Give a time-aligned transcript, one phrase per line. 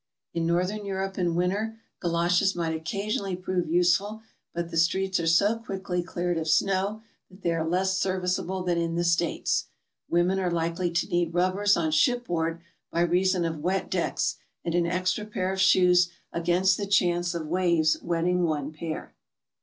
[0.33, 3.63] In Northern Europe in winter, goloshes might occasionally 228 GOING ABROAD?
[3.63, 7.99] prove useful, but the streets are so quickly cleared of snow that they are less
[8.03, 9.67] servicealble than in the States.
[10.09, 12.61] Women are likely to need rubbers on ship board
[12.91, 17.45] by reason of wet decks, and an extra pair of shoes against the chance of
[17.45, 19.13] waves wetting one pair.